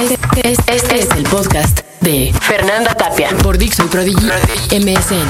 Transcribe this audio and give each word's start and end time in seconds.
Este, 0.00 0.18
este- 0.50 0.76
este 0.76 0.98
es 1.00 1.10
el 1.16 1.22
podcast 1.24 1.80
de 2.00 2.34
Fernanda 2.40 2.94
Tapia 2.94 3.30
por 3.42 3.56
Dixon 3.58 3.88
Prodigy 3.88 4.26
MSN. 4.70 5.24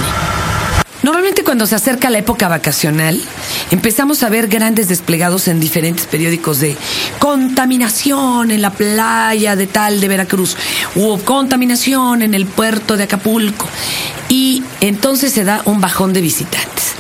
Normalmente 1.03 1.45
cuando 1.45 1.67
se 1.67 1.75
acerca 1.75 2.09
la 2.09 2.19
época 2.19 2.49
vacacional, 2.49 3.21
empezamos 3.71 4.23
a 4.23 4.31
ver 4.31 4.49
grandes 4.49 4.89
desplegados 4.89 5.49
en 5.49 5.61
diferentes 5.61 6.07
periódicos 6.07 6.61
de 6.61 6.77
contaminación 7.19 8.51
en 8.51 8.63
la 8.63 8.71
playa 8.71 9.55
de 9.55 9.67
tal 9.67 10.01
de 10.01 10.09
Veracruz 10.09 10.57
o 10.97 11.19
contaminación 11.19 12.23
en 12.23 12.33
el 12.33 12.47
puerto 12.47 12.97
de 12.97 13.05
Acapulco. 13.05 13.69
Y 14.31 14.65
entonces 14.81 15.33
se 15.33 15.45
da 15.45 15.61
un 15.67 15.81
bajón 15.83 16.15
de 16.15 16.23
visitantes. 16.23 16.95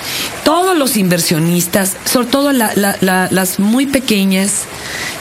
Todos 0.44 0.76
los 0.76 0.98
inversionistas, 0.98 1.96
sobre 2.04 2.26
todo 2.26 2.52
la- 2.52 2.72
la- 2.74 2.96
la- 3.00 3.28
las 3.30 3.58
muy 3.58 3.86
pequeñas 3.86 4.64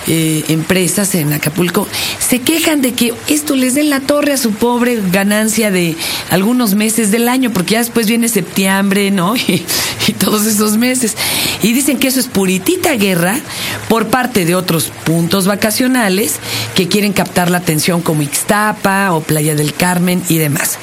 eh, 0.05 0.43
empresas 0.49 1.15
en 1.15 1.31
Acapulco, 1.31 1.87
se 2.33 2.41
quejan 2.41 2.81
de 2.81 2.93
que 2.93 3.13
esto 3.27 3.55
les 3.55 3.75
dé 3.75 3.81
en 3.81 3.91
la 3.91 3.99
torre 3.99 4.33
a 4.33 4.37
su 4.37 4.53
pobre 4.53 4.99
ganancia 5.11 5.69
de 5.69 5.95
algunos 6.31 6.73
meses 6.73 7.11
del 7.11 7.29
año, 7.29 7.53
porque 7.53 7.73
ya 7.73 7.77
después 7.77 8.07
viene 8.07 8.27
septiembre, 8.27 9.11
¿no? 9.11 9.35
Y, 9.47 9.63
y 10.07 10.13
todos 10.13 10.47
esos 10.47 10.77
meses. 10.77 11.15
Y 11.61 11.73
dicen 11.73 11.99
que 11.99 12.07
eso 12.07 12.19
es 12.19 12.25
puritita 12.25 12.95
guerra 12.95 13.39
por 13.87 14.07
parte 14.07 14.45
de 14.45 14.55
otros 14.55 14.91
puntos 15.03 15.45
vacacionales 15.45 16.39
que 16.73 16.87
quieren 16.87 17.13
captar 17.13 17.51
la 17.51 17.59
atención 17.59 18.01
como 18.01 18.23
Ixtapa 18.23 19.13
o 19.13 19.21
Playa 19.21 19.53
del 19.53 19.75
Carmen 19.75 20.23
y 20.27 20.39
demás. 20.39 20.79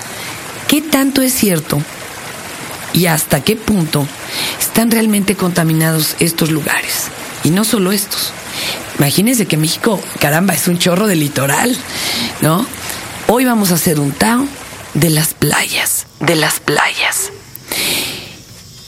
¿Qué 0.69 0.81
tanto 0.81 1.21
es 1.21 1.33
cierto 1.33 1.83
y 2.93 3.07
hasta 3.07 3.41
qué 3.41 3.57
punto 3.57 4.07
están 4.61 4.93
realmente 4.93 5.35
contaminados 5.35 6.15
estos 6.21 6.53
lugares. 6.53 7.09
Y 7.43 7.51
no 7.51 7.65
solo 7.65 7.91
estos. 7.91 8.33
Imagínense 9.01 9.47
que 9.47 9.57
México, 9.57 9.99
caramba, 10.21 10.53
es 10.53 10.69
un 10.69 10.77
chorro 10.77 11.07
de 11.07 11.17
litoral, 11.17 11.75
¿no? 12.43 12.67
Hoy 13.29 13.47
vamos 13.47 13.73
a 13.73 13.77
hacer 13.77 13.99
un 13.99 14.13
Tao 14.13 14.47
de 14.93 15.09
las 15.09 15.33
playas, 15.33 16.07
de 16.21 16.37
las 16.37 16.61
playas. 16.61 17.33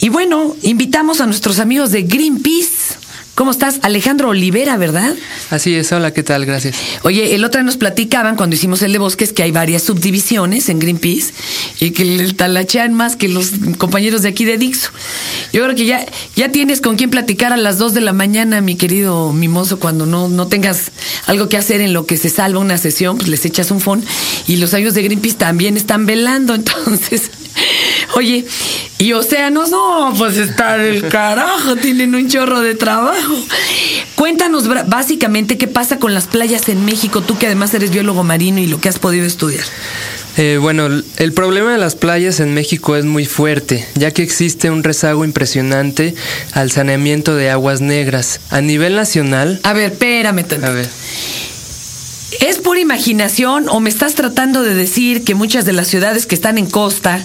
Y 0.01 0.11
bueno, 0.11 0.55
invitamos 0.61 1.23
a 1.23 1.27
nuestros 1.27 1.59
amigos 1.61 1.93
de 1.93 2.03
Greenpeace. 2.03 2.72
¿Cómo 3.35 3.51
estás? 3.51 3.79
Alejandro 3.81 4.29
Olivera, 4.29 4.77
¿verdad? 4.77 5.15
Así 5.49 5.75
es, 5.75 5.91
hola, 5.91 6.13
¿qué 6.13 6.23
tal? 6.23 6.45
Gracias. 6.45 6.77
Oye, 7.03 7.35
el 7.35 7.45
otro 7.45 7.61
día 7.61 7.65
nos 7.65 7.79
platicaban 7.79 8.37
cuando 8.37 8.57
hicimos 8.57 8.83
el 8.83 8.93
de 8.93 8.99
bosques 8.99 9.33
que 9.33 9.43
hay 9.43 9.51
varias 9.51 9.83
subdivisiones 9.83 10.69
en 10.69 10.79
Greenpeace 10.79 11.33
y 11.81 11.93
que 11.93 12.05
le 12.05 12.31
talachean 12.35 12.93
más 12.93 13.17
que 13.17 13.29
los 13.29 13.53
compañeros 13.79 14.21
de 14.21 14.29
aquí 14.29 14.45
de 14.45 14.59
Dixo. 14.59 14.91
Yo 15.51 15.63
creo 15.63 15.75
que 15.75 15.87
ya, 15.87 16.05
ya 16.37 16.53
tienes 16.53 16.83
con 16.83 16.97
quién 16.97 17.09
platicar 17.09 17.55
a 17.55 17.57
las 17.57 17.79
2 17.79 17.95
de 17.95 18.03
la 18.03 18.13
mañana, 18.13 18.61
mi 18.61 18.77
querido 18.77 19.33
mimoso, 19.33 19.79
cuando 19.79 20.05
no, 20.05 20.29
no 20.29 20.49
tengas 20.49 20.93
algo 21.27 21.49
que 21.49 21.57
hacer 21.57 21.81
en 21.81 21.95
lo 21.95 22.05
que 22.05 22.19
se 22.19 22.29
salva 22.29 22.61
una 22.61 22.77
sesión, 22.77 23.17
pues 23.17 23.29
les 23.29 23.47
echas 23.47 23.71
un 23.71 23.81
phone 23.81 24.05
y 24.47 24.57
los 24.57 24.75
amigos 24.75 24.93
de 24.93 25.05
Greenpeace 25.05 25.37
también 25.37 25.79
están 25.79 26.05
velando, 26.05 26.55
entonces... 26.55 27.31
Oye, 28.15 28.45
y 28.99 29.13
océanos, 29.15 29.71
no, 29.71 30.13
pues 30.17 30.37
está 30.37 30.77
el 30.77 31.09
carajo, 31.09 31.77
tienen 31.77 32.15
un 32.15 32.29
chorro 32.29 32.61
de 32.61 32.75
trabajo. 32.75 33.35
Cuéntanos 34.17 34.69
básicamente 34.89 35.57
qué 35.59 35.67
pasa 35.67 35.99
con 35.99 36.15
las 36.15 36.27
playas 36.27 36.69
en 36.69 36.85
México, 36.85 37.23
tú 37.23 37.39
que 37.39 37.47
además 37.47 37.73
eres 37.75 37.91
biólogo 37.91 38.23
marino 38.23 38.61
y 38.61 38.67
lo 38.67 38.81
que 38.81 38.89
has 38.89 38.99
podido 38.99 39.25
estudiar. 39.25 39.65
Eh, 40.37 40.59
bueno, 40.61 40.89
el 41.17 41.33
problema 41.33 41.73
de 41.73 41.79
las 41.79 41.95
playas 41.95 42.41
en 42.41 42.55
México 42.55 42.97
es 42.97 43.05
muy 43.05 43.27
fuerte, 43.27 43.87
ya 43.95 44.13
que 44.13 44.23
existe 44.23 44.71
un 44.71 44.83
rezago 44.83 45.25
impresionante 45.25 46.15
al 46.53 46.71
saneamiento 46.71 47.35
de 47.35 47.51
aguas 47.51 47.81
negras. 47.81 48.41
A 48.51 48.61
nivel 48.61 48.95
nacional, 48.95 49.61
A 49.63 49.73
ver, 49.73 49.93
espérame 49.93 50.45
tantito. 50.45 50.67
a 50.67 50.71
ver, 50.71 50.89
¿Es 52.41 52.59
pura 52.59 52.81
imaginación 52.81 53.69
o 53.69 53.79
me 53.81 53.91
estás 53.91 54.15
tratando 54.15 54.63
de 54.63 54.75
decir 54.75 55.23
que 55.23 55.35
muchas 55.35 55.65
de 55.67 55.75
las 55.75 55.89
ciudades 55.89 56.27
que 56.27 56.35
están 56.35 56.57
en 56.57 56.67
costa 56.67 57.23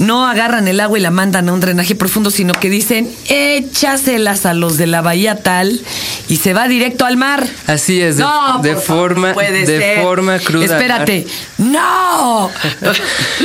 no 0.00 0.26
agarran 0.26 0.66
el 0.66 0.80
agua 0.80 0.98
y 0.98 1.02
la 1.02 1.10
mandan 1.12 1.48
a 1.48 1.52
un 1.52 1.60
drenaje 1.60 1.94
profundo, 1.94 2.30
sino 2.30 2.52
que 2.52 2.68
dicen, 2.68 3.08
échaselas 3.28 4.46
a 4.46 4.52
los 4.54 4.76
de 4.76 4.86
la 4.88 5.00
bahía 5.02 5.36
tal 5.36 5.80
y 6.28 6.36
se 6.36 6.52
va 6.54 6.66
directo 6.68 7.04
al 7.06 7.16
mar? 7.16 7.46
así 7.66 8.00
es, 8.00 8.16
de, 8.16 8.24
no, 8.24 8.58
de 8.62 8.74
forma, 8.76 9.32
puede 9.34 9.66
de 9.66 9.78
ser. 9.78 10.02
forma 10.02 10.38
cruda. 10.38 10.64
al 10.64 10.70
mar. 10.70 10.80
Espérate, 10.82 11.26
no. 11.58 12.50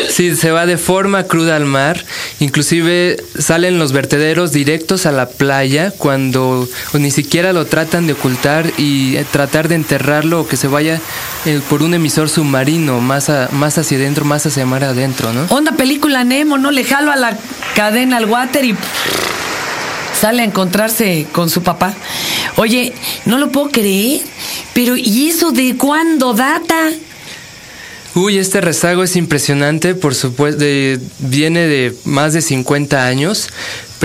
Sí, 0.09 0.35
se 0.38 0.52
va 0.52 0.66
de 0.66 0.78
forma 0.78 1.24
cruda 1.24 1.57
al 1.57 1.66
mar. 1.66 2.03
Inclusive 2.40 3.18
salen 3.38 3.79
los 3.79 3.91
vertederos 3.91 4.53
directos 4.53 5.06
a 5.06 5.12
la 5.12 5.28
playa 5.28 5.91
cuando 5.91 6.69
o 6.94 6.97
ni 6.97 7.12
siquiera 7.12 7.52
lo 7.52 7.66
tratan 7.66 8.08
de 8.08 8.13
ocultar 8.13 8.72
y 8.78 9.18
eh, 9.18 9.25
tratar 9.29 9.68
de 9.68 9.75
enterrarlo 9.75 10.41
o 10.41 10.47
que 10.47 10.56
se 10.56 10.68
vaya 10.68 11.02
eh, 11.46 11.59
por 11.69 11.84
un 11.84 11.94
emisor 11.94 12.29
submarino 12.29 13.02
más, 13.02 13.29
a- 13.29 13.50
más 13.52 13.78
hacia 13.78 13.97
adentro, 13.97 14.24
más 14.24 14.46
hacia 14.46 14.66
mar 14.66 14.85
adentro, 14.85 15.34
¿no? 15.34 15.46
Onda 15.50 15.74
película 15.74 16.24
Nemo, 16.24 16.44
¿no? 16.45 16.72
Le 16.72 16.83
jalo 16.83 17.11
a 17.11 17.16
la 17.16 17.38
cadena 17.75 18.17
al 18.17 18.25
water 18.25 18.63
y 18.63 18.75
sale 20.19 20.41
a 20.41 20.45
encontrarse 20.45 21.28
con 21.31 21.50
su 21.50 21.63
papá. 21.63 21.94
Oye, 22.56 22.94
no 23.25 23.38
lo 23.38 23.51
puedo 23.51 23.69
creer, 23.69 24.22
pero 24.73 24.95
¿y 24.95 25.29
eso 25.29 25.51
de 25.51 25.75
cuándo 25.75 26.34
data? 26.34 26.91
Uy, 28.13 28.38
este 28.38 28.61
rezago 28.61 29.03
es 29.03 29.17
impresionante, 29.17 29.94
por 29.94 30.16
supuesto, 30.16 30.63
viene 31.19 31.67
de 31.67 31.94
más 32.05 32.31
de 32.31 32.41
50 32.41 33.05
años, 33.05 33.50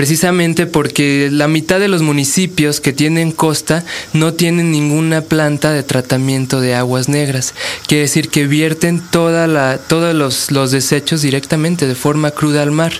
precisamente 0.01 0.65
porque 0.65 1.29
la 1.31 1.47
mitad 1.47 1.79
de 1.79 1.87
los 1.87 2.01
municipios 2.01 2.81
que 2.81 2.91
tienen 2.91 3.31
costa 3.31 3.85
no 4.13 4.33
tienen 4.33 4.71
ninguna 4.71 5.21
planta 5.21 5.71
de 5.73 5.83
tratamiento 5.83 6.59
de 6.59 6.73
aguas 6.73 7.07
negras. 7.07 7.53
Quiere 7.85 8.01
decir 8.05 8.29
que 8.29 8.47
vierten 8.47 8.99
toda 9.11 9.45
la, 9.45 9.77
todos 9.77 10.15
los, 10.15 10.49
los 10.49 10.71
desechos 10.71 11.21
directamente 11.21 11.85
de 11.85 11.93
forma 11.93 12.31
cruda 12.31 12.63
al 12.63 12.71
mar. 12.71 12.93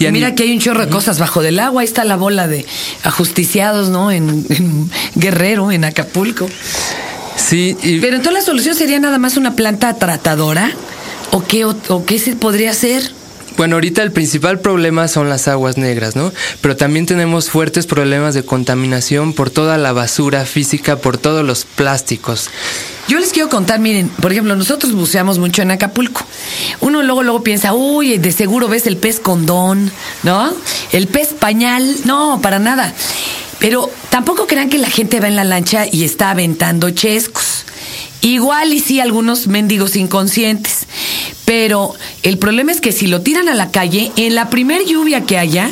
Y 0.00 0.08
Mira 0.08 0.34
que 0.34 0.42
hay 0.42 0.52
un 0.52 0.58
chorro 0.58 0.84
de 0.84 0.90
cosas 0.90 1.20
bajo 1.20 1.42
del 1.42 1.60
agua. 1.60 1.82
Ahí 1.82 1.86
está 1.86 2.02
la 2.04 2.16
bola 2.16 2.48
de 2.48 2.66
ajusticiados, 3.04 3.88
¿no? 3.90 4.10
En, 4.10 4.44
en 4.48 4.90
Guerrero, 5.14 5.70
en 5.70 5.84
Acapulco. 5.84 6.48
Sí, 7.36 7.76
y- 7.84 8.00
Pero 8.00 8.16
entonces 8.16 8.32
la 8.40 8.44
solución 8.44 8.74
sería 8.74 8.98
nada 8.98 9.18
más 9.18 9.36
una 9.36 9.54
planta 9.54 9.94
tratadora. 9.94 10.72
¿O 11.30 11.44
qué, 11.44 11.64
o, 11.66 11.76
o 11.86 12.04
qué 12.04 12.18
se 12.18 12.34
podría 12.34 12.72
hacer? 12.72 13.12
Bueno, 13.58 13.74
ahorita 13.74 14.04
el 14.04 14.12
principal 14.12 14.60
problema 14.60 15.08
son 15.08 15.28
las 15.28 15.48
aguas 15.48 15.76
negras, 15.78 16.14
¿no? 16.14 16.32
Pero 16.60 16.76
también 16.76 17.06
tenemos 17.06 17.50
fuertes 17.50 17.86
problemas 17.86 18.32
de 18.34 18.44
contaminación 18.44 19.32
por 19.32 19.50
toda 19.50 19.76
la 19.78 19.92
basura 19.92 20.46
física, 20.46 20.98
por 20.98 21.18
todos 21.18 21.44
los 21.44 21.64
plásticos. 21.64 22.50
Yo 23.08 23.18
les 23.18 23.32
quiero 23.32 23.48
contar, 23.48 23.80
miren, 23.80 24.10
por 24.10 24.30
ejemplo, 24.30 24.54
nosotros 24.54 24.92
buceamos 24.92 25.40
mucho 25.40 25.62
en 25.62 25.72
Acapulco. 25.72 26.24
Uno 26.78 27.02
luego 27.02 27.24
luego 27.24 27.42
piensa, 27.42 27.74
uy, 27.74 28.18
de 28.18 28.30
seguro 28.30 28.68
ves 28.68 28.86
el 28.86 28.96
pez 28.96 29.18
condón, 29.18 29.90
¿no? 30.22 30.54
El 30.92 31.08
pez 31.08 31.34
pañal, 31.34 31.96
no, 32.04 32.38
para 32.40 32.60
nada. 32.60 32.94
Pero 33.58 33.90
tampoco 34.10 34.46
crean 34.46 34.70
que 34.70 34.78
la 34.78 34.88
gente 34.88 35.18
va 35.18 35.26
en 35.26 35.34
la 35.34 35.42
lancha 35.42 35.84
y 35.90 36.04
está 36.04 36.30
aventando 36.30 36.90
chescos. 36.90 37.64
Igual 38.20 38.72
y 38.72 38.78
sí 38.78 39.00
algunos 39.00 39.48
mendigos 39.48 39.96
inconscientes. 39.96 40.77
Pero 41.48 41.94
el 42.24 42.36
problema 42.36 42.72
es 42.72 42.82
que 42.82 42.92
si 42.92 43.06
lo 43.06 43.22
tiran 43.22 43.48
a 43.48 43.54
la 43.54 43.70
calle, 43.70 44.12
en 44.16 44.34
la 44.34 44.50
primer 44.50 44.84
lluvia 44.84 45.22
que 45.22 45.38
haya, 45.38 45.70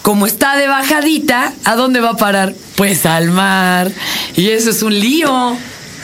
como 0.00 0.26
está 0.26 0.56
de 0.56 0.66
bajadita, 0.66 1.52
¿a 1.64 1.76
dónde 1.76 2.00
va 2.00 2.12
a 2.12 2.16
parar? 2.16 2.54
Pues 2.76 3.04
al 3.04 3.30
mar. 3.30 3.92
Y 4.36 4.48
eso 4.48 4.70
es 4.70 4.82
un 4.82 4.98
lío. 4.98 5.54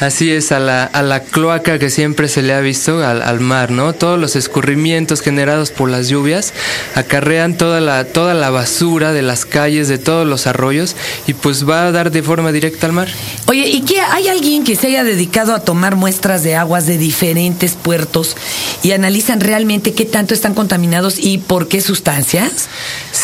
Así 0.00 0.30
es, 0.30 0.52
a 0.52 0.60
la, 0.60 0.84
a 0.84 1.02
la 1.02 1.20
cloaca 1.20 1.78
que 1.78 1.90
siempre 1.90 2.28
se 2.28 2.42
le 2.42 2.54
ha 2.54 2.60
visto, 2.60 3.04
al, 3.04 3.20
al 3.22 3.40
mar, 3.40 3.70
¿no? 3.70 3.92
Todos 3.92 4.18
los 4.18 4.36
escurrimientos 4.36 5.20
generados 5.20 5.70
por 5.70 5.90
las 5.90 6.08
lluvias 6.08 6.52
acarrean 6.94 7.56
toda 7.56 7.80
la, 7.80 8.04
toda 8.04 8.34
la 8.34 8.50
basura 8.50 9.12
de 9.12 9.22
las 9.22 9.44
calles, 9.44 9.88
de 9.88 9.98
todos 9.98 10.26
los 10.26 10.46
arroyos, 10.46 10.94
y 11.26 11.34
pues 11.34 11.68
va 11.68 11.86
a 11.86 11.92
dar 11.92 12.10
de 12.10 12.22
forma 12.22 12.52
directa 12.52 12.86
al 12.86 12.92
mar. 12.92 13.08
Oye, 13.46 13.68
¿y 13.68 13.80
qué? 13.82 14.00
¿Hay 14.00 14.28
alguien 14.28 14.64
que 14.64 14.76
se 14.76 14.86
haya 14.88 15.04
dedicado 15.04 15.54
a 15.54 15.60
tomar 15.60 15.96
muestras 15.96 16.42
de 16.42 16.54
aguas 16.54 16.86
de 16.86 16.96
diferentes 16.98 17.74
puertos 17.74 18.36
y 18.82 18.92
analizan 18.92 19.40
realmente 19.40 19.94
qué 19.94 20.04
tanto 20.04 20.32
están 20.34 20.54
contaminados 20.54 21.18
y 21.18 21.38
por 21.38 21.68
qué 21.68 21.80
sustancias? 21.80 22.68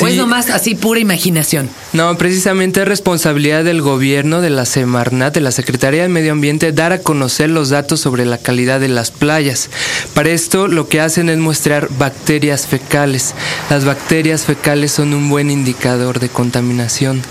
¿O 0.00 0.06
es 0.06 0.14
Sí. 0.14 0.18
nomás 0.18 0.50
así 0.50 0.74
pura 0.74 0.98
imaginación? 1.00 1.68
No, 1.92 2.16
precisamente 2.18 2.82
es 2.82 2.88
responsabilidad 2.88 3.62
del 3.64 3.80
gobierno, 3.82 4.40
de 4.40 4.50
la 4.50 4.64
Semarnat, 4.64 5.34
de 5.34 5.40
la 5.40 5.52
Secretaría 5.52 6.02
de 6.02 6.08
Medio 6.08 6.32
Ambiente, 6.32 6.63
dar 6.72 6.92
a 6.92 7.00
conocer 7.00 7.50
los 7.50 7.70
datos 7.70 8.00
sobre 8.00 8.24
la 8.26 8.38
calidad 8.38 8.80
de 8.80 8.88
las 8.88 9.10
playas. 9.10 9.70
Para 10.14 10.30
esto 10.30 10.68
lo 10.68 10.88
que 10.88 11.00
hacen 11.00 11.28
es 11.28 11.38
mostrar 11.38 11.88
bacterias 11.98 12.66
fecales. 12.66 13.34
Las 13.70 13.84
bacterias 13.84 14.44
fecales 14.44 14.92
son 14.92 15.14
un 15.14 15.28
buen 15.28 15.50
indicador 15.50 16.20
de 16.20 16.28
contaminación. 16.28 17.22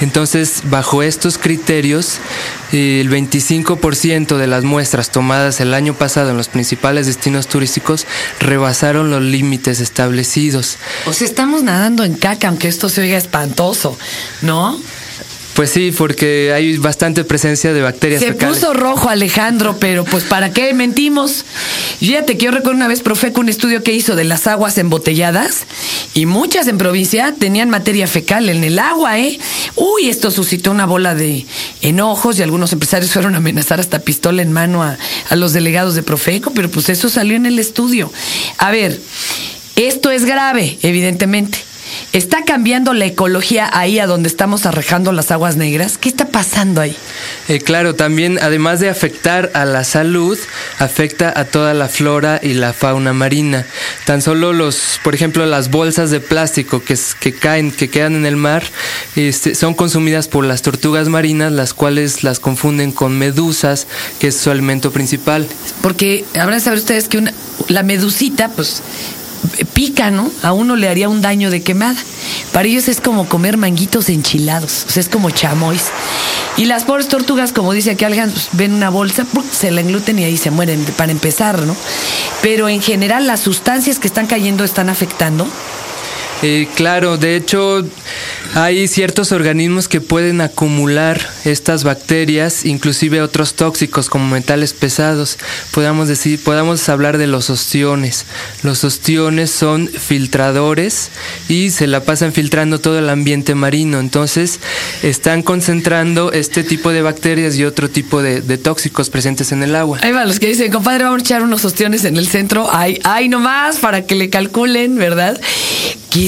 Entonces, 0.00 0.62
bajo 0.64 1.02
estos 1.02 1.38
criterios, 1.38 2.18
el 2.72 3.10
25% 3.10 4.36
de 4.36 4.46
las 4.46 4.64
muestras 4.64 5.10
tomadas 5.10 5.60
el 5.60 5.74
año 5.74 5.94
pasado 5.94 6.30
en 6.30 6.36
los 6.36 6.48
principales 6.48 7.06
destinos 7.06 7.46
turísticos 7.46 8.06
rebasaron 8.40 9.10
los 9.10 9.22
límites 9.22 9.80
establecidos. 9.80 10.78
O 11.06 11.12
sea, 11.12 11.26
estamos 11.26 11.62
nadando 11.62 12.04
en 12.04 12.14
caca, 12.14 12.48
aunque 12.48 12.68
esto 12.68 12.88
se 12.88 13.02
oiga 13.02 13.18
espantoso, 13.18 13.98
¿no? 14.40 14.80
Pues 15.54 15.70
sí, 15.70 15.92
porque 15.92 16.52
hay 16.54 16.78
bastante 16.78 17.24
presencia 17.24 17.74
de 17.74 17.82
bacterias 17.82 18.22
Se 18.22 18.32
puso 18.32 18.72
rojo 18.72 19.10
Alejandro, 19.10 19.76
pero 19.78 20.04
pues 20.04 20.24
¿para 20.24 20.52
qué 20.52 20.72
mentimos? 20.72 21.44
Fíjate 21.98 22.38
que 22.38 22.46
yo 22.46 22.50
recuerdo 22.50 22.76
una 22.76 22.88
vez 22.88 23.00
Profeco 23.00 23.40
un 23.40 23.50
estudio 23.50 23.82
que 23.82 23.92
hizo 23.92 24.16
de 24.16 24.24
las 24.24 24.46
aguas 24.46 24.78
embotelladas 24.78 25.66
y 26.14 26.24
muchas 26.24 26.68
en 26.68 26.78
provincia 26.78 27.34
tenían 27.38 27.68
materia 27.68 28.06
fecal 28.06 28.48
en 28.48 28.64
el 28.64 28.78
agua, 28.78 29.18
¿eh? 29.18 29.38
Uy, 29.76 30.08
esto 30.08 30.30
suscitó 30.30 30.70
una 30.70 30.86
bola 30.86 31.14
de 31.14 31.46
enojos 31.82 32.38
y 32.38 32.42
algunos 32.42 32.72
empresarios 32.72 33.10
fueron 33.12 33.34
a 33.34 33.38
amenazar 33.38 33.78
hasta 33.78 33.98
pistola 33.98 34.40
en 34.40 34.52
mano 34.52 34.82
a, 34.82 34.96
a 35.28 35.36
los 35.36 35.52
delegados 35.52 35.94
de 35.94 36.02
Profeco, 36.02 36.52
pero 36.54 36.70
pues 36.70 36.88
eso 36.88 37.10
salió 37.10 37.36
en 37.36 37.44
el 37.44 37.58
estudio. 37.58 38.10
A 38.56 38.70
ver, 38.70 38.98
esto 39.76 40.10
es 40.10 40.24
grave, 40.24 40.78
evidentemente. 40.82 41.58
¿Está 42.12 42.44
cambiando 42.44 42.92
la 42.92 43.06
ecología 43.06 43.70
ahí 43.72 43.98
a 43.98 44.06
donde 44.06 44.28
estamos 44.28 44.66
arrejando 44.66 45.12
las 45.12 45.30
aguas 45.30 45.56
negras? 45.56 45.96
¿Qué 45.96 46.10
está 46.10 46.26
pasando 46.26 46.82
ahí? 46.82 46.94
Eh, 47.48 47.58
claro, 47.60 47.94
también 47.94 48.38
además 48.42 48.80
de 48.80 48.90
afectar 48.90 49.50
a 49.54 49.64
la 49.64 49.82
salud, 49.82 50.38
afecta 50.78 51.32
a 51.34 51.46
toda 51.46 51.72
la 51.72 51.88
flora 51.88 52.38
y 52.42 52.52
la 52.52 52.74
fauna 52.74 53.14
marina. 53.14 53.64
Tan 54.04 54.20
solo 54.20 54.52
los, 54.52 55.00
por 55.02 55.14
ejemplo, 55.14 55.46
las 55.46 55.70
bolsas 55.70 56.10
de 56.10 56.20
plástico 56.20 56.84
que, 56.84 56.98
que 57.18 57.32
caen, 57.32 57.72
que 57.72 57.88
quedan 57.88 58.14
en 58.14 58.26
el 58.26 58.36
mar, 58.36 58.62
este, 59.16 59.54
son 59.54 59.72
consumidas 59.72 60.28
por 60.28 60.44
las 60.44 60.60
tortugas 60.60 61.08
marinas, 61.08 61.50
las 61.50 61.72
cuales 61.72 62.24
las 62.24 62.40
confunden 62.40 62.92
con 62.92 63.18
medusas, 63.18 63.86
que 64.20 64.26
es 64.26 64.36
su 64.36 64.50
alimento 64.50 64.90
principal. 64.90 65.48
Porque 65.80 66.26
habrán 66.38 66.58
de 66.58 66.64
saber 66.64 66.78
ustedes 66.78 67.08
que 67.08 67.16
una, 67.16 67.32
la 67.68 67.82
medusita, 67.82 68.50
pues 68.50 68.82
pica, 69.72 70.10
¿no? 70.10 70.30
A 70.42 70.52
uno 70.52 70.76
le 70.76 70.88
haría 70.88 71.08
un 71.08 71.22
daño 71.22 71.50
de 71.50 71.62
quemada. 71.62 71.98
Para 72.52 72.68
ellos 72.68 72.88
es 72.88 73.00
como 73.00 73.28
comer 73.28 73.56
manguitos 73.56 74.08
enchilados, 74.08 74.84
o 74.88 74.90
sea, 74.90 75.00
es 75.00 75.08
como 75.08 75.30
chamois. 75.30 75.84
Y 76.56 76.66
las 76.66 76.84
pobres 76.84 77.08
tortugas, 77.08 77.52
como 77.52 77.72
dice 77.72 77.92
aquí 77.92 78.04
alguien, 78.04 78.30
pues, 78.30 78.48
ven 78.52 78.74
una 78.74 78.90
bolsa, 78.90 79.26
se 79.50 79.70
la 79.70 79.80
engluten 79.80 80.18
y 80.18 80.24
ahí 80.24 80.36
se 80.36 80.50
mueren, 80.50 80.84
para 80.96 81.12
empezar, 81.12 81.62
¿no? 81.62 81.74
Pero 82.42 82.68
en 82.68 82.82
general 82.82 83.26
las 83.26 83.40
sustancias 83.40 83.98
que 83.98 84.06
están 84.06 84.26
cayendo 84.26 84.64
están 84.64 84.88
afectando. 84.88 85.46
Eh, 86.42 86.66
claro, 86.74 87.18
de 87.18 87.36
hecho 87.36 87.84
hay 88.54 88.88
ciertos 88.88 89.30
organismos 89.30 89.86
que 89.86 90.00
pueden 90.00 90.40
acumular 90.40 91.20
estas 91.44 91.84
bacterias, 91.84 92.64
inclusive 92.64 93.22
otros 93.22 93.54
tóxicos 93.54 94.10
como 94.10 94.26
metales 94.26 94.72
pesados. 94.72 95.38
Podamos 95.70 96.08
decir, 96.08 96.42
podamos 96.42 96.88
hablar 96.88 97.16
de 97.16 97.28
los 97.28 97.48
ostiones. 97.48 98.26
Los 98.64 98.82
ostiones 98.82 99.50
son 99.50 99.88
filtradores 99.88 101.10
y 101.48 101.70
se 101.70 101.86
la 101.86 102.00
pasan 102.00 102.32
filtrando 102.32 102.80
todo 102.80 102.98
el 102.98 103.08
ambiente 103.08 103.54
marino. 103.54 104.00
Entonces 104.00 104.58
están 105.02 105.42
concentrando 105.42 106.32
este 106.32 106.64
tipo 106.64 106.90
de 106.90 107.02
bacterias 107.02 107.56
y 107.56 107.64
otro 107.64 107.88
tipo 107.88 108.20
de, 108.20 108.42
tóxicos 108.58 109.10
presentes 109.10 109.52
en 109.52 109.62
el 109.62 109.74
agua. 109.76 109.98
Ahí 110.02 110.12
va, 110.12 110.24
los 110.24 110.38
que 110.38 110.48
dicen, 110.48 110.70
compadre, 110.70 111.04
vamos 111.04 111.22
a 111.22 111.24
echar 111.24 111.42
unos 111.42 111.64
ostiones 111.64 112.04
en 112.04 112.16
el 112.16 112.26
centro. 112.26 112.68
Ay, 112.70 113.00
ay, 113.04 113.28
nomás 113.28 113.78
para 113.78 114.02
que 114.02 114.14
le 114.14 114.28
calculen, 114.28 114.96
¿verdad? 114.96 115.40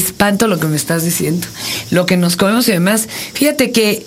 Espanto 0.05 0.47
lo 0.47 0.61
que 0.61 0.67
me 0.67 0.77
estás 0.77 1.05
diciendo. 1.05 1.47
Lo 1.91 2.07
que 2.07 2.17
nos 2.17 2.37
comemos 2.37 2.69
y 2.69 2.73
demás. 2.73 3.09
Fíjate 3.33 3.73
que 3.73 4.07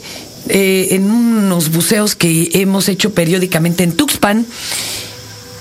eh, 0.49 0.87
en 0.91 1.09
unos 1.11 1.71
buceos 1.71 2.15
que 2.15 2.49
hemos 2.53 2.87
hecho 2.89 3.13
periódicamente 3.13 3.83
en 3.83 3.91
Tuxpan, 3.91 4.45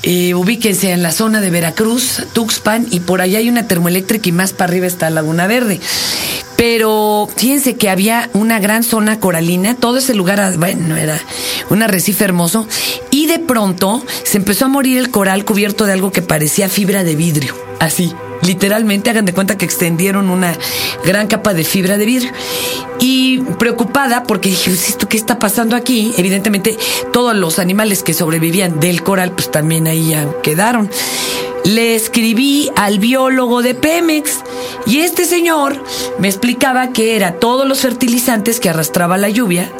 eh, 0.02 0.34
ubíquense 0.34 0.92
en 0.92 1.02
la 1.02 1.10
zona 1.10 1.40
de 1.40 1.50
Veracruz, 1.50 2.22
Tuxpan, 2.32 2.86
y 2.92 3.00
por 3.00 3.20
allá 3.20 3.38
hay 3.38 3.48
una 3.48 3.66
termoeléctrica 3.66 4.28
y 4.28 4.32
más 4.32 4.52
para 4.52 4.70
arriba 4.70 4.86
está 4.86 5.10
Laguna 5.10 5.48
Verde. 5.48 5.80
Pero 6.56 7.28
fíjense 7.36 7.74
que 7.74 7.90
había 7.90 8.30
una 8.32 8.60
gran 8.60 8.84
zona 8.84 9.18
coralina, 9.18 9.74
todo 9.74 9.98
ese 9.98 10.14
lugar, 10.14 10.56
bueno, 10.58 10.96
era 10.96 11.20
un 11.70 11.82
arrecife 11.82 12.24
hermoso, 12.24 12.68
y 13.10 13.26
de 13.26 13.40
pronto 13.40 14.04
se 14.22 14.38
empezó 14.38 14.66
a 14.66 14.68
morir 14.68 14.98
el 14.98 15.10
coral 15.10 15.44
cubierto 15.44 15.86
de 15.86 15.94
algo 15.94 16.12
que 16.12 16.22
parecía 16.22 16.68
fibra 16.68 17.02
de 17.02 17.16
vidrio, 17.16 17.56
así. 17.80 18.14
Literalmente, 18.42 19.10
hagan 19.10 19.24
de 19.24 19.32
cuenta 19.32 19.56
que 19.56 19.64
extendieron 19.64 20.30
una 20.30 20.56
gran 21.04 21.26
capa 21.26 21.54
de 21.54 21.64
fibra 21.64 21.98
de 21.98 22.06
vidrio. 22.06 22.32
Y 22.98 23.38
preocupada, 23.58 24.22
porque 24.22 24.48
dije, 24.48 24.70
¿esto 24.70 25.08
qué 25.08 25.16
está 25.16 25.38
pasando 25.38 25.76
aquí? 25.76 26.14
Evidentemente, 26.16 26.78
todos 27.12 27.34
los 27.36 27.58
animales 27.58 28.02
que 28.02 28.14
sobrevivían 28.14 28.80
del 28.80 29.02
coral, 29.02 29.32
pues 29.32 29.50
también 29.50 29.86
ahí 29.86 30.10
ya 30.10 30.26
quedaron. 30.42 30.90
Le 31.66 31.96
escribí 31.96 32.70
al 32.76 33.00
biólogo 33.00 33.60
de 33.60 33.74
Pemex 33.74 34.38
y 34.86 35.00
este 35.00 35.24
señor 35.24 35.82
me 36.20 36.28
explicaba 36.28 36.92
que 36.92 37.16
era 37.16 37.40
todos 37.40 37.66
los 37.66 37.80
fertilizantes 37.80 38.60
que 38.60 38.68
arrastraba 38.68 39.18
la 39.18 39.28
lluvia 39.28 39.72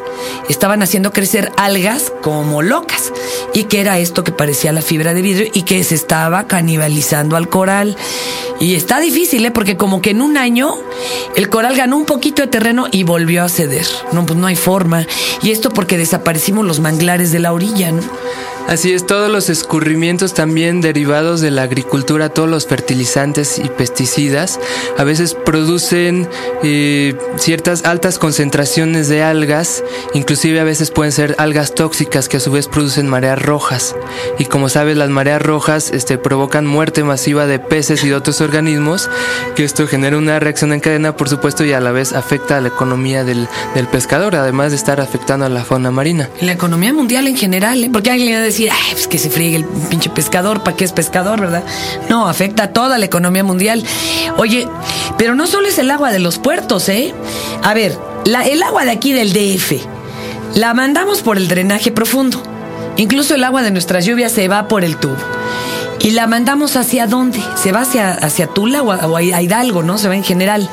estaban 0.49 0.83
haciendo 0.83 1.12
crecer 1.12 1.53
algas 1.56 2.12
como 2.23 2.62
locas 2.62 3.12
y 3.55 3.65
que 3.65 3.81
era 3.81 3.99
esto 3.99 4.25
que 4.25 4.33
parecía 4.33 4.73
la 4.73 4.83
fibra 4.83 5.15
de 5.15 5.23
vidrio 5.23 5.50
y 5.53 5.62
que 5.62 5.83
se 5.85 5.94
estaba 5.94 6.47
canibalizando 6.47 7.37
al 7.37 7.49
coral. 7.49 7.97
Y 8.59 8.75
está 8.75 9.00
difícil, 9.00 9.44
¿eh? 9.44 9.50
porque 9.50 9.77
como 9.77 10.00
que 10.00 10.11
en 10.11 10.23
un 10.23 10.37
año 10.37 10.75
el 11.37 11.49
coral 11.49 11.77
ganó 11.77 11.97
un 11.97 12.06
poquito 12.06 12.43
de 12.43 12.49
terreno 12.49 12.87
y 12.91 13.03
volvió 13.03 13.44
a 13.44 13.49
ceder. 13.49 13.87
No, 14.12 14.25
pues 14.25 14.38
no 14.38 14.47
hay 14.47 14.56
forma. 14.56 15.06
Y 15.43 15.50
esto 15.50 15.71
porque 15.71 15.99
desaparecimos 15.99 16.65
los 16.65 16.81
manglares 16.81 17.33
de 17.33 17.38
la 17.38 17.53
orilla, 17.53 17.93
¿no? 17.93 18.03
Así 18.68 18.92
es, 18.92 19.06
todos 19.06 19.30
los 19.30 19.48
escurrimientos 19.48 20.34
también 20.34 20.80
derivados 20.80 21.40
de 21.40 21.52
la 21.52 21.62
agricultura, 21.62 22.30
todos 22.30 22.48
los 22.48 22.66
fertilizantes 22.66 23.60
y 23.60 23.68
pesticidas, 23.68 24.58
a 24.98 25.04
veces 25.04 25.34
producen 25.34 26.28
eh, 26.64 27.14
ciertas 27.36 27.84
altas 27.84 28.18
concentraciones 28.18 29.08
de 29.08 29.22
algas, 29.22 29.84
inclusive 30.14 30.58
a 30.58 30.64
veces 30.64 30.90
pueden 30.90 31.12
ser 31.12 31.36
algas 31.38 31.74
tóxicas 31.74 32.28
que 32.28 32.38
a 32.38 32.40
su 32.40 32.50
vez 32.50 32.66
producen 32.66 33.08
mareas 33.08 33.40
rojas. 33.40 33.94
Y 34.38 34.46
como 34.46 34.68
sabes, 34.68 34.96
las 34.96 35.10
mareas 35.10 35.40
rojas 35.40 35.90
este, 35.92 36.18
provocan 36.18 36.66
muerte 36.66 37.04
masiva 37.04 37.46
de 37.46 37.60
peces 37.60 38.02
y 38.02 38.08
de 38.08 38.16
otros 38.16 38.40
organismos, 38.40 39.08
que 39.54 39.62
esto 39.62 39.86
genera 39.86 40.18
una 40.18 40.40
reacción 40.40 40.72
en 40.72 40.80
cadena, 40.80 41.16
por 41.16 41.28
supuesto, 41.28 41.64
y 41.64 41.72
a 41.72 41.80
la 41.80 41.92
vez 41.92 42.12
afecta 42.12 42.56
a 42.56 42.60
la 42.60 42.68
economía 42.68 43.22
del, 43.22 43.48
del 43.76 43.86
pescador, 43.86 44.34
además 44.34 44.72
de 44.72 44.76
estar 44.76 45.00
afectando 45.00 45.46
a 45.46 45.48
la 45.48 45.64
fauna 45.64 45.92
marina. 45.92 46.28
La 46.40 46.52
economía 46.52 46.92
mundial 46.92 47.28
en 47.28 47.36
general, 47.36 47.84
¿eh? 47.84 47.90
porque 47.92 48.10
alguien 48.10 48.34
pues 48.93 49.06
que 49.06 49.19
se 49.19 49.31
friegue 49.31 49.56
el 49.56 49.64
pinche 49.64 50.11
pescador, 50.11 50.62
¿para 50.62 50.76
qué 50.76 50.85
es 50.85 50.93
pescador, 50.93 51.41
verdad? 51.41 51.64
No, 52.08 52.29
afecta 52.29 52.64
a 52.64 52.73
toda 52.73 52.99
la 52.99 53.06
economía 53.06 53.44
mundial. 53.44 53.85
Oye, 54.37 54.69
pero 55.19 55.35
no 55.35 55.47
solo 55.47 55.69
es 55.69 55.79
el 55.79 55.91
agua 55.91 56.11
de 56.12 56.19
los 56.19 56.38
puertos, 56.38 56.88
¿eh? 56.88 57.14
A 57.62 57.75
ver, 57.75 57.99
el 58.25 58.62
agua 58.62 58.85
de 58.85 58.91
aquí 58.91 59.12
del 59.12 59.32
DF, 59.32 59.85
la 60.55 60.75
mandamos 60.75 61.23
por 61.23 61.37
el 61.37 61.49
drenaje 61.49 61.91
profundo. 61.93 62.43
Incluso 62.97 63.35
el 63.35 63.44
agua 63.44 63.62
de 63.62 63.70
nuestras 63.70 64.06
lluvias 64.06 64.32
se 64.32 64.49
va 64.49 64.69
por 64.69 64.85
el 64.85 64.97
tubo. 64.97 65.17
¿Y 66.00 66.11
la 66.12 66.26
mandamos 66.26 66.76
hacia 66.76 67.07
dónde? 67.07 67.42
¿Se 67.57 67.73
va 67.73 67.80
hacia, 67.83 68.12
hacia 68.12 68.47
Tula 68.47 68.83
o 68.83 68.90
o 68.90 69.16
a 69.16 69.23
Hidalgo, 69.23 69.83
no? 69.83 69.99
Se 69.99 70.09
va 70.09 70.16
en 70.16 70.25
general. 70.25 70.69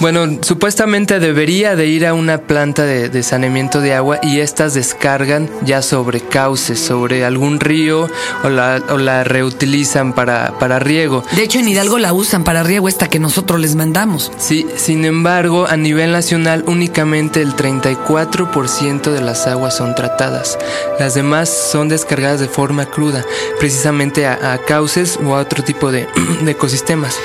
Bueno, 0.00 0.38
supuestamente 0.40 1.20
debería 1.20 1.76
de 1.76 1.86
ir 1.86 2.06
a 2.06 2.14
una 2.14 2.38
planta 2.38 2.84
de, 2.84 3.10
de, 3.10 3.22
saneamiento 3.22 3.82
de 3.82 3.92
agua 3.92 4.18
y 4.22 4.40
estas 4.40 4.72
descargan 4.72 5.50
ya 5.62 5.82
sobre 5.82 6.22
cauces, 6.22 6.80
sobre 6.80 7.22
algún 7.26 7.60
río 7.60 8.08
o 8.42 8.48
la, 8.48 8.82
o 8.88 8.96
la 8.96 9.24
reutilizan 9.24 10.14
para, 10.14 10.58
para, 10.58 10.78
riego. 10.78 11.22
De 11.36 11.42
hecho, 11.42 11.58
en 11.58 11.68
Hidalgo 11.68 11.98
la 11.98 12.14
usan 12.14 12.44
para 12.44 12.62
riego 12.62 12.88
esta 12.88 13.10
que 13.10 13.18
nosotros 13.18 13.60
les 13.60 13.74
mandamos. 13.74 14.32
Sí, 14.38 14.66
sin 14.76 15.04
embargo, 15.04 15.66
a 15.68 15.76
nivel 15.76 16.12
nacional 16.12 16.64
únicamente 16.66 17.42
el 17.42 17.54
34% 17.54 19.12
de 19.12 19.20
las 19.20 19.46
aguas 19.46 19.76
son 19.76 19.94
tratadas. 19.94 20.58
Las 20.98 21.12
demás 21.14 21.50
son 21.50 21.90
descargadas 21.90 22.40
de 22.40 22.48
forma 22.48 22.86
cruda, 22.86 23.22
precisamente 23.58 24.26
a, 24.26 24.54
a 24.54 24.58
cauces 24.58 25.18
o 25.22 25.36
a 25.36 25.40
otro 25.40 25.62
tipo 25.62 25.92
de, 25.92 26.08
de 26.42 26.52
ecosistemas. 26.52 27.18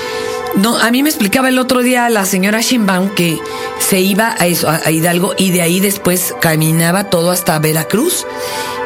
No, 0.56 0.78
a 0.78 0.90
mí 0.90 1.02
me 1.02 1.10
explicaba 1.10 1.48
el 1.48 1.58
otro 1.58 1.82
día 1.82 2.08
la 2.08 2.24
señora 2.24 2.60
Sheinbaum 2.60 3.10
que 3.10 3.38
se 3.78 4.00
iba 4.00 4.34
a, 4.38 4.46
eso, 4.46 4.68
a 4.70 4.90
Hidalgo 4.90 5.34
y 5.36 5.50
de 5.50 5.62
ahí 5.62 5.80
después 5.80 6.34
caminaba 6.40 7.04
todo 7.04 7.30
hasta 7.30 7.58
Veracruz 7.58 8.26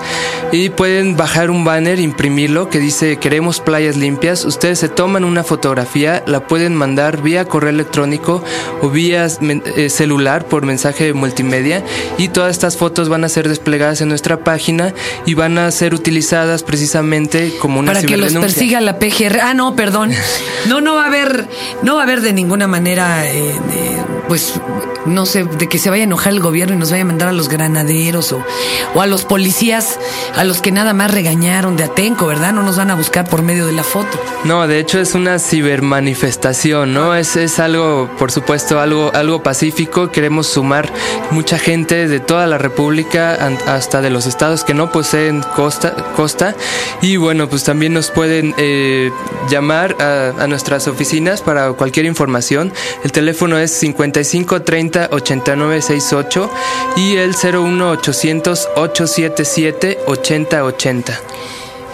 y 0.52 0.70
pueden 0.70 1.18
bajar 1.18 1.50
un 1.52 1.66
banner, 1.66 2.00
imprimirlo 2.00 2.70
que 2.70 2.80
dice 2.80 3.18
queremos 3.18 3.60
playas 3.60 3.98
limpias. 3.98 4.46
Ustedes 4.46 4.80
se 4.80 4.90
toman 4.90 5.26
una 5.26 5.44
fotografía, 5.44 6.24
la 6.28 6.48
pueden 6.48 6.76
mandar 6.76 7.22
vía 7.22 7.46
correo 7.46 7.72
electrónico 7.72 8.44
o 8.82 8.90
vía 8.90 9.26
eh, 9.26 9.90
celular 9.90 10.46
por 10.46 10.66
mensaje 10.66 11.14
multimedia 11.14 11.84
y 12.18 12.30
todas 12.30 12.52
estas 12.52 12.78
fotos 12.78 13.10
van 13.10 13.24
a 13.24 13.30
ser 13.30 13.50
desplegadas 13.50 14.02
en 14.02 14.10
nuestra 14.10 14.38
página 14.38 14.94
y 15.26 15.34
van 15.34 15.58
a 15.58 15.72
ser 15.72 15.94
utilizadas 15.94 16.64
precisamente 16.64 17.54
como 17.60 17.80
una 17.80 17.94
Para 17.94 18.06
que 18.06 18.18
los 18.18 18.34
persiga 18.34 18.82
la 18.82 19.00
PGR. 19.00 19.40
Ah, 19.42 19.54
no, 19.54 19.76
perdón. 19.76 20.12
No, 20.68 20.80
no 20.80 20.96
va 20.96 21.04
a 21.04 21.08
haber, 21.08 21.46
no 21.82 21.96
va 21.96 22.02
a 22.02 22.04
haber 22.04 22.13
de 22.22 22.34
ninguna 22.34 22.68
manera, 22.68 23.26
eh, 23.28 23.60
pues, 24.34 24.60
no 25.06 25.28
sé, 25.28 25.44
de 25.44 25.70
que 25.70 25.78
se 25.78 25.92
vaya 25.92 26.02
a 26.02 26.06
enojar 26.06 26.34
el 26.34 26.40
gobierno 26.40 26.74
y 26.74 26.80
nos 26.80 26.90
vaya 26.90 27.04
a 27.04 27.06
mandar 27.06 27.30
a 27.30 27.34
los 27.34 27.50
granaderos 27.50 28.32
o, 28.32 28.44
o 28.96 29.02
a 29.02 29.06
los 29.06 29.26
policías, 29.26 30.00
a 30.36 30.44
los 30.44 30.60
que 30.60 30.72
nada 30.72 30.94
más 30.94 31.12
regañaron 31.12 31.78
de 31.78 31.84
Atenco, 31.84 32.26
¿verdad? 32.26 32.52
No 32.52 32.64
nos 32.64 32.78
van 32.78 32.90
a 32.90 32.96
buscar 32.96 33.30
por 33.30 33.44
medio 33.44 33.68
de 33.68 33.74
la 33.74 33.84
foto. 33.84 34.20
No, 34.44 34.68
de 34.68 34.80
hecho 34.80 35.00
es 35.00 35.14
una 35.14 35.38
cibermanifestación, 35.38 36.96
¿no? 36.96 37.14
Es, 37.14 37.36
es 37.36 37.60
algo, 37.60 38.10
por 38.18 38.32
supuesto, 38.32 38.80
algo, 38.80 39.12
algo 39.14 39.44
pacífico. 39.44 40.10
Queremos 40.10 40.48
sumar 40.48 40.92
mucha 41.30 41.60
gente 41.60 42.08
de 42.08 42.20
toda 42.20 42.48
la 42.48 42.58
República 42.58 43.38
hasta 43.68 44.02
de 44.02 44.10
los 44.10 44.26
estados 44.26 44.64
que 44.64 44.74
no 44.74 44.92
poseen 44.92 45.44
costa, 45.56 45.94
costa. 46.16 46.56
Y 47.04 47.18
bueno, 47.18 47.48
pues 47.50 47.64
también 47.66 47.94
nos 47.94 48.10
pueden 48.10 48.56
eh, 48.58 49.12
llamar 49.48 49.96
a, 50.02 50.42
a 50.42 50.48
nuestras 50.48 50.88
oficinas 50.88 51.42
para 51.42 51.72
cualquier 51.74 52.08
información. 52.08 52.74
El 53.04 53.12
teléfono 53.12 53.60
es 53.60 53.70
55 53.70 54.04
30 54.24 55.10
89 55.12 55.82
68 55.82 56.50
y 56.98 57.16
el 57.18 57.36
01 57.36 57.90
800 57.90 58.70
877 58.76 60.00
80 60.08 60.64
80. 60.64 61.20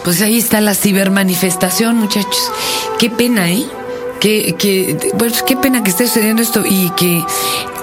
Pues 0.04 0.22
ahí 0.22 0.38
está 0.38 0.62
la 0.62 0.74
cibermanifestación, 0.74 1.98
muchachos. 1.98 2.52
Qué 2.98 3.10
pena, 3.10 3.50
¿eh? 3.50 3.66
Que, 4.20 4.56
que, 4.58 5.14
pues 5.18 5.44
qué 5.44 5.56
pena 5.56 5.82
que 5.82 5.92
esté 5.92 6.06
sucediendo 6.08 6.42
esto 6.42 6.64
y 6.66 6.90
que 6.92 7.24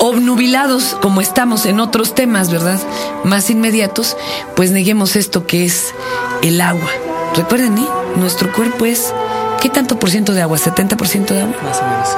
obnubilados 0.00 0.96
como 1.00 1.22
estamos 1.22 1.64
en 1.64 1.80
otros 1.80 2.14
temas, 2.14 2.50
¿verdad? 2.50 2.78
Más 3.24 3.48
inmediatos, 3.48 4.16
pues 4.54 4.70
neguemos 4.70 5.16
esto 5.16 5.46
que 5.46 5.64
es 5.64 5.94
el 6.42 6.60
agua. 6.60 6.90
Recuerden, 7.34 7.78
¿eh? 7.78 7.86
Nuestro 8.16 8.52
cuerpo 8.52 8.84
es, 8.84 9.14
¿qué 9.62 9.70
tanto 9.70 9.98
por 9.98 10.10
ciento 10.10 10.32
de 10.32 10.42
agua? 10.42 10.58
¿70% 10.58 11.26
de 11.26 11.40
agua? 11.40 11.56
Más 11.62 11.80
o 11.80 11.86
menos, 11.86 12.08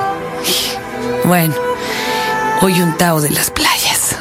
sí. 0.45 0.79
Bueno, 1.25 1.55
hoy 2.63 2.81
un 2.81 2.97
Tao 2.97 3.21
de 3.21 3.31
las 3.31 3.51
playas. 3.51 4.17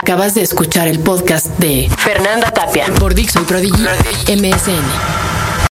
Acabas 0.00 0.34
de 0.34 0.42
escuchar 0.42 0.88
el 0.88 0.98
podcast 1.00 1.46
de 1.58 1.90
Fernanda 1.98 2.50
Tapia 2.50 2.86
por 2.98 3.14
Dixon 3.14 3.44
Prodigy 3.44 3.82
MSN. 4.28 5.25